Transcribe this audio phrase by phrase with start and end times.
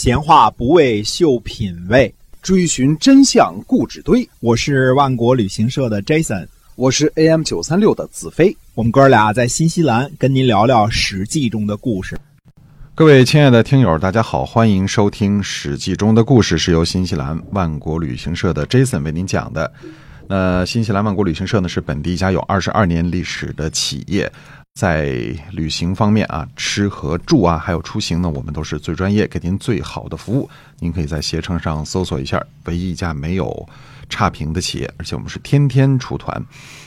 [0.00, 4.28] 闲话不为秀品味，追寻真相故纸堆。
[4.38, 8.56] 我是万国旅行社的 Jason，我是 AM 九三六的子飞。
[8.76, 12.16] 我们哥俩在新西兰跟您聊聊《史记》中的故事。
[12.94, 19.72] 各位亲爱的听友，大家好，欢迎收听《史记》中的故事，是由新西兰万国旅行社的 Jason 为您讲的。
[20.28, 24.30] 那新西兰万国旅行社呢，是本地一家有二十二年历史的企业。
[24.78, 25.06] 在
[25.50, 30.48] 旅行方面啊，吃和住啊，还有出行呢，我们都是最专业，给您最好的服务。
[30.78, 33.68] 您可以在携程上搜索一下，唯一一家没有
[34.08, 36.40] 差评的企业，而且我们是天天出团。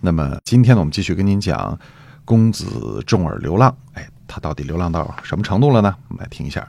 [0.00, 1.76] 那么今天呢，我们继续跟您讲
[2.24, 3.76] 公子重耳流浪。
[3.94, 5.96] 哎，他到底流浪到什么程度了呢？
[6.06, 6.64] 我们来听一下。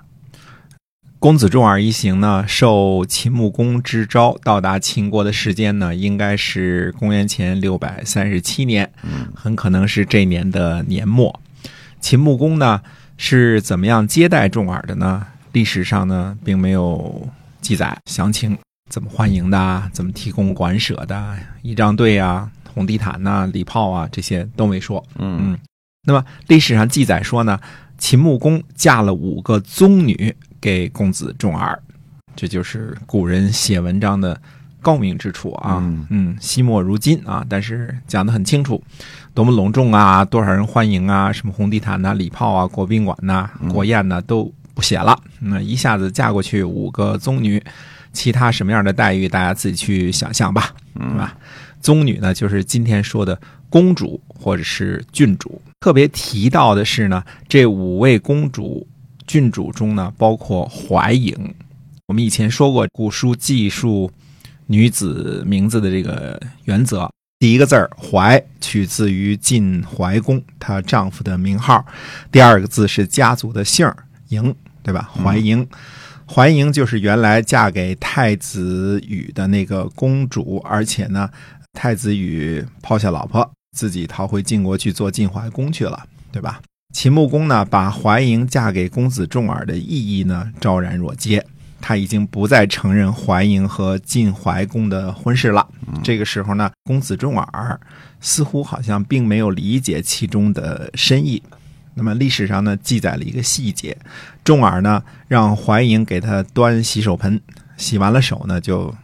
[1.24, 8.92] 公子重耳一行呢，受秦穆公之招到达秦国的时间呢，应该是公元前六百三十七年，
[9.34, 11.40] 很可能是这年的年末。
[12.02, 12.82] 秦穆公呢
[13.16, 15.26] 是怎么样接待重耳的呢？
[15.54, 17.26] 历史上呢并没有
[17.62, 18.58] 记载详情，
[18.90, 25.02] 怎么欢迎的，怎么提供馆舍的，仪仗队啊、红地毯呐、礼炮啊这些都没说。
[25.18, 25.60] 嗯嗯，
[26.06, 27.58] 那么历史上记载说呢，
[27.98, 30.36] 秦穆公嫁了五个宗女。
[30.64, 31.78] 给公子重耳，
[32.38, 34.40] 这就是古人写文章的
[34.82, 35.84] 高明之处啊。
[36.10, 38.82] 嗯，惜墨如金啊，但是讲的很清楚，
[39.34, 45.20] 多么隆重啊，多少人欢迎啊，什么红地毯呐、礼炮啊、国宾馆呐、国宴呐，都不写了。
[45.42, 47.62] 那一下子嫁过去五个宗女，
[48.14, 51.36] 其他什么样的待遇，大家自己去想象吧，是吧？
[51.82, 53.38] 宗女呢，就是今天说的
[53.70, 55.62] 公主或者是郡主。
[55.82, 58.88] 特别提到的是呢，这五位公主。
[59.34, 61.34] 郡主中呢，包括怀莹。
[62.06, 64.12] 我们以前说过，古书记述
[64.68, 71.84] 女子名字的这个原则，第一个字儿“怀”取自于晋怀公她丈夫的名号，
[72.32, 73.98] 第二个字是家族的姓儿
[74.30, 75.10] “莹”，对吧？
[75.12, 75.68] 怀莹，
[76.28, 81.28] 怀莹就是原来嫁给太子羽的那个公主，而且呢，
[81.72, 86.62] 太子羽抛下老婆，自己逃回晋国去做晋怀公去了，对吧？
[86.94, 91.44] 秦穆公呢，把怀莹嫁给公子重耳的意义呢，昭然若揭。
[91.82, 95.68] 他已经不再承认怀莹和晋怀公的婚事了。
[96.02, 97.82] 这个时候呢，公子重耳
[98.22, 101.42] 似乎好像并没有理解其中的深意。
[101.96, 103.98] 那么历史上呢，记载了一个细节：
[104.44, 107.42] 重耳呢，让怀莹给他端洗手盆，
[107.76, 108.96] 洗完了手呢，就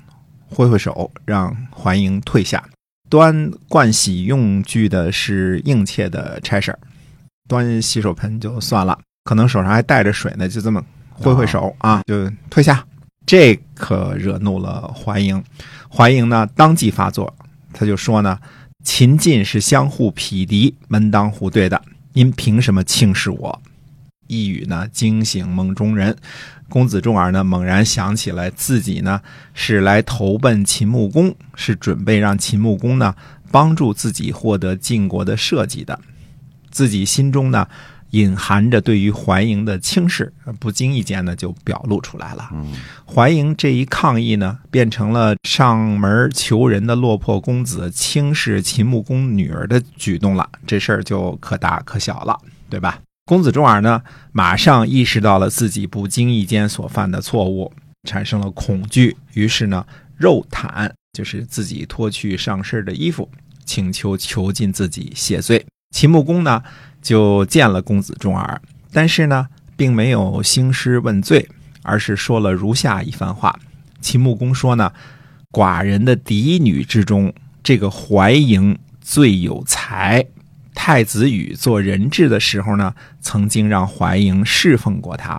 [0.47, 2.63] 挥挥手，让怀莹退下。
[3.09, 6.79] 端盥洗用具的是应妾的差事儿。
[7.49, 12.85] 端洗手盆就算了，可能手上还带着水呢，就这么挥挥手啊，就退下。
[13.25, 15.43] 这可惹怒了怀莹，
[15.91, 17.35] 怀莹呢当即发作，
[17.73, 18.39] 他就说呢
[18.83, 21.81] ：“秦晋是相互匹敌、门当户对的，
[22.13, 23.61] 您凭什么轻视我？”
[24.25, 26.15] 一语呢惊醒梦中人，
[26.69, 29.21] 公子重耳呢猛然想起来自己呢
[29.53, 33.15] 是来投奔秦穆公，是准备让秦穆公呢
[33.51, 35.99] 帮助自己获得晋国的社稷的。
[36.79, 37.67] 自己心中呢，
[38.12, 40.31] 隐含着对于怀莹的轻视，
[40.62, 42.50] 不经意间呢就表露出来了。
[43.06, 50.50] 怀莹这一抗议呢，变成了上门求人的落魄公子轻视秦穆公女儿的举动了。
[50.66, 52.39] 这事儿就可大可小了，
[52.69, 53.01] 对吧？
[53.25, 54.01] 公子重耳呢，
[54.31, 57.73] 马上意识到了自己不经意间所犯的错误，
[58.07, 59.85] 产生了恐惧，于是呢，
[60.16, 63.29] 肉袒，就是自己脱去上身的衣服，
[63.66, 65.66] 请求囚禁自己谢罪。
[65.91, 66.63] 秦穆公呢，
[67.01, 68.61] 就见了公子重耳，
[68.91, 71.50] 但是呢，并没有兴师问罪，
[71.81, 73.59] 而是说了如下一番话。
[74.00, 74.94] 秦穆公说呢，
[75.51, 77.33] 寡人的嫡女之中，
[77.63, 80.25] 这个怀莹最有才。
[80.75, 85.38] 太子羽做人质的时候呢，曾经让怀莹侍奉过他。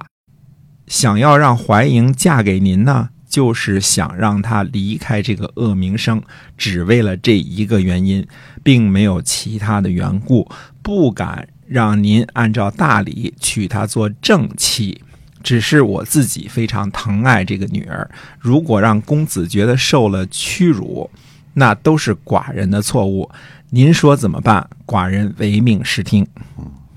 [0.87, 3.11] 想要让怀莹嫁给您呢？
[3.31, 6.21] 就是想让他离开这个恶名声，
[6.59, 8.27] 只为了这一个原因，
[8.63, 10.47] 并没有其他的缘故。
[10.83, 15.01] 不敢让您按照大礼娶她做正妻，
[15.43, 18.11] 只是我自己非常疼爱这个女儿。
[18.39, 21.09] 如果让公子觉得受了屈辱，
[21.55, 23.31] 那都是寡人的错误。
[23.71, 24.69] 您说怎么办？
[24.85, 26.27] 寡人唯命是听。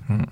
[0.08, 0.26] 嗯，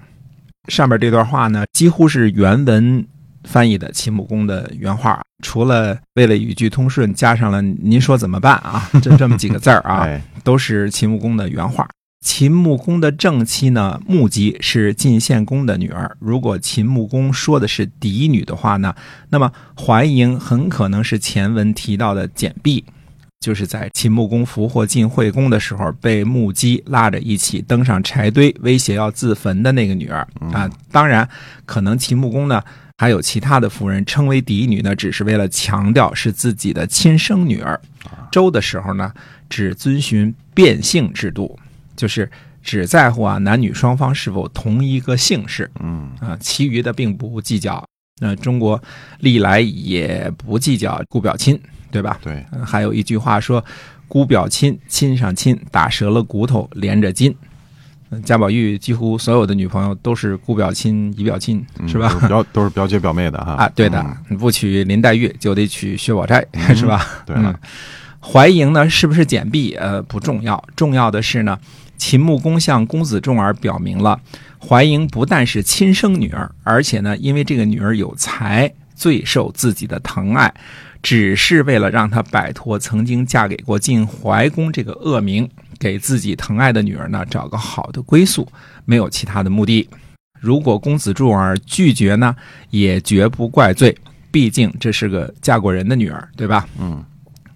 [0.67, 3.07] 上面这段话呢，几乎是原文。
[3.45, 10.09] 翻译的秦穆公的原话，除了为了语句通顺，加上了“您说怎么办啊”这这么几个字儿啊，
[10.45, 11.89] 都是秦穆公的原话。
[12.25, 16.17] 秦穆公的正妻呢，穆姬是晋献公的女儿。
[16.21, 18.95] 如果秦穆公说的是嫡女的话呢，
[19.31, 22.85] 那么怀莹很可能是前文提到的简婢，
[23.41, 30.71] 就是在秦穆公俘获晋惠公的时候，被穆姬拉着一起登上柴堆，威胁要自焚的那个女儿啊。
[30.93, 31.29] 当然，
[31.67, 32.63] 可能秦穆公呢。
[33.03, 37.81] 还有其他的夫人称为嫡女呢，只是为了强调是自己的亲生女儿。
[38.31, 39.13] 周的时候呢，
[39.51, 41.59] 只遵循变姓制度，
[41.97, 42.31] 就是
[42.63, 45.69] 只在乎啊男女双方是否同一个姓氏。
[45.81, 47.85] 嗯啊，其余的并不计较。
[48.21, 48.81] 那中国
[49.19, 51.61] 历来也不计较姑表亲，
[51.91, 52.21] 对吧？
[52.23, 53.65] 对，嗯还有一句话说
[54.07, 57.35] ：“姑表亲，亲上亲，打折了骨头连着筋。”
[58.13, 62.29] 嗯贾宝玉几乎所有的女朋友都是姑表亲、姨表亲，嗯是吧都？
[62.29, 64.05] 表都是表姐表妹的哈啊，对的
[64.39, 67.05] 不娶林黛玉就得娶薛宝钗， 是吧？
[67.29, 67.55] 嗯，
[68.21, 69.75] 怀莹呢是不是简婢？
[69.77, 71.59] 呃，不重要，重要的是呢，
[71.97, 74.21] 秦穆公向公子重耳表明了
[74.61, 80.53] 怀莹不但是亲生女儿，而且呢，因为这个女儿有才，最受自己的疼爱，
[81.03, 88.47] 只是为了让她摆脱曾经嫁给过晋怀公这个恶名，给自己疼爱的女儿呢找个好的归宿，
[88.85, 89.89] 没有其他的目的。
[90.41, 92.35] 如果公子柱儿拒绝呢，
[92.71, 93.97] 也绝不怪罪，
[94.31, 96.67] 毕竟这是个嫁过人的女儿，对吧？
[96.79, 97.05] 嗯，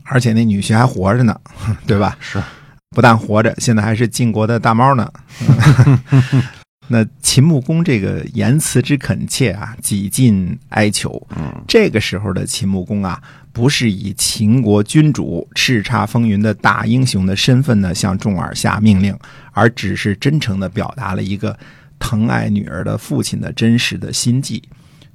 [0.05, 1.41] 而且那女婿还活着呢，
[1.87, 2.17] 对吧？
[2.21, 2.43] 是，
[2.91, 5.11] 不但活着，现在还是晋国的大猫呢。
[6.89, 11.27] 那秦穆公这个言辞之恳切啊，几近哀求。
[11.37, 13.21] 嗯，这个时候的秦穆公啊，
[13.53, 19.19] 不是以秦国君主叱咤风云的大英雄的身份呢向重耳下命令，
[19.53, 21.59] 而只是真诚的表达了一个
[21.99, 24.63] 疼爱女儿的父亲的真实的心迹。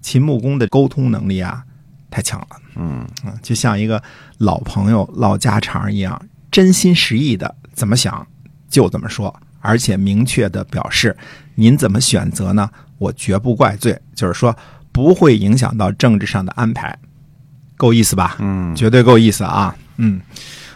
[0.02, 1.64] 秦穆公的沟通能力啊，
[2.10, 2.48] 太强了。
[2.76, 3.08] 嗯，
[3.42, 4.02] 就像一个
[4.40, 6.22] 老朋友唠家常一样，
[6.52, 8.28] 真心实意的怎么想
[8.68, 11.16] 就怎么说，而且明确的表示
[11.56, 12.70] 您怎么选择呢？
[12.98, 14.56] 我绝不怪罪，就是说
[14.92, 16.96] 不会影响到政治上的安排，
[17.78, 18.36] 够意思吧？
[18.40, 19.76] 嗯，绝对够意思啊！
[19.98, 20.22] 嗯，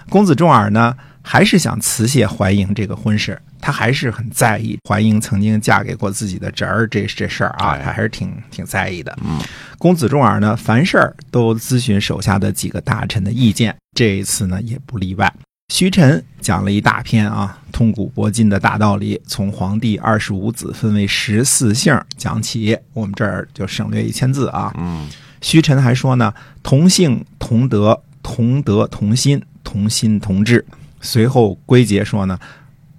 [0.10, 9.16] 公子重耳呢，还是想辞谢怀莹这个婚事，他还是很在意怀莹曾经嫁给过自己的侄儿这这事儿啊，哎他还是挺挺在意的。
[9.24, 9.40] 嗯，
[9.78, 15.32] 公子重耳呢，凡事儿都咨询手下的几个大臣的意见，这一次呢也不例外。
[15.69, 24.71] 徐晨讲了一大篇啊，通古博今的大道理，从皇帝二十五子分为十四姓讲起，我们这儿就省略一千字啊。
[24.77, 25.09] 嗯
[25.41, 26.33] 徐晨还说呢，
[26.63, 30.65] 同姓同德，同德同心，同心同志。
[31.01, 32.39] 随后归结说呢，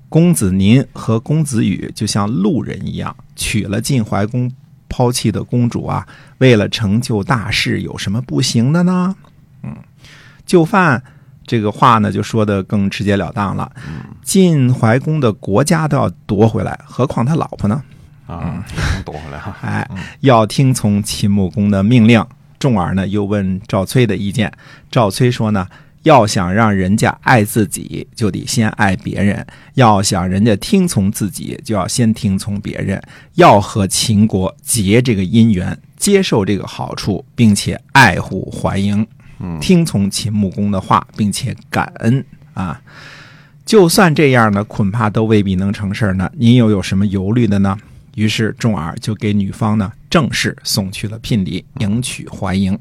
[0.09, 4.51] 公子您和公子羽就像路人一样，娶了晋怀公
[4.89, 6.07] 抛弃的公主啊，
[6.39, 9.17] 为了成就大事，有什么不行的呢？
[9.63, 9.75] 嗯，
[10.45, 11.03] 就范
[11.47, 13.71] 这个话呢，就说的更直截了当了。
[14.23, 17.83] 晋怀公的国家都要夺回来，何况他老婆呢？
[18.27, 19.57] 啊，能夺回来哈。
[19.63, 19.89] 哎，
[20.21, 22.25] 要听从秦穆公的命令。
[22.59, 24.51] 重耳呢又问赵崔的意见，
[24.91, 25.69] 赵崔说呢，
[26.03, 29.39] 要想让人家爱自己，就得先爱别人；
[29.75, 33.01] 要想人家听从自己，就要先听从别人。
[33.35, 39.09] 要和秦国结这个姻缘，接受这个好处，并且爱护怀英，嗯
[39.61, 42.25] 听从秦穆公的话，并且感恩
[42.55, 42.81] 啊。
[43.65, 46.31] 就算这样呢，恐怕都未必能成事儿呢。
[46.35, 47.77] 您又有什么忧虑的呢？
[48.15, 52.79] 于是重耳就给女方呢正式送去了聘礼，迎娶怀莹。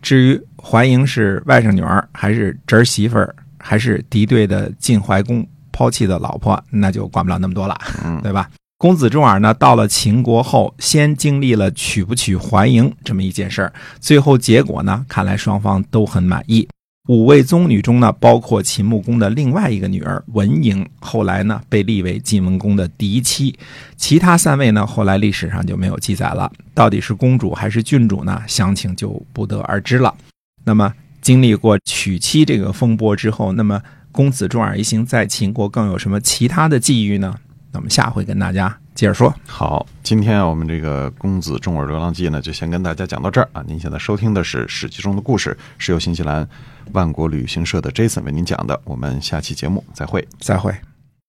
[0.00, 8.48] 至于怀莹是外甥女儿，还是侄儿媳妇儿，还是敌对的晋怀公抛弃的老婆，那就管不了那么多了，嗯对吧？
[8.78, 16.68] 公子重耳呢，到了秦国后，先经历了娶不娶怀嬴这么一件事儿，最后结果呢，看来双方都很满意。
[17.08, 23.58] 五位宗女中呢，包括秦穆公的另外一个女儿文嬴，后来呢被立为晋文公的嫡妻。
[23.96, 26.48] 其他三位呢，后来历史上就没有记载了。
[26.72, 28.40] 到底是公主还是郡主呢？
[28.46, 30.14] 详情就不得而知了。
[30.64, 37.34] 那么，经历过娶妻这个风波之后，那么公子重耳一行在秦国更有什么其他的际遇呢？
[37.70, 39.34] 那我们下回跟大家接着说。
[39.46, 43.62] 好，今天啊，我们这个《公子重耳流浪记》呢，就先跟大家讲到这儿啊。
[43.66, 46.48] 您现在收听的是《史记》中的故事，是由新西兰
[46.92, 48.80] 万国旅行社的 Jason 为您讲的。
[48.84, 50.26] 我们下期节目再会。
[50.40, 50.74] 再会。